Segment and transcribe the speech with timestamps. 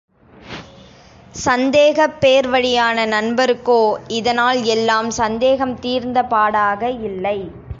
[1.35, 3.79] சந்தேகப் பேர்வழியான நண்பருக்கோ,
[4.07, 6.89] இதனால் எல்லாம் சந்தேகம் தீர்ந்த பாடாக
[7.03, 7.39] இல்லை.